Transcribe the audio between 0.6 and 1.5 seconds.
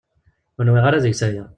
nwiɣ ara deg-s aya.